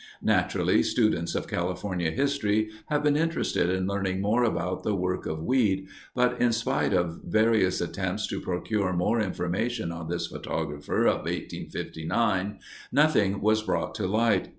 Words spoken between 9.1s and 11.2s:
information on this photographer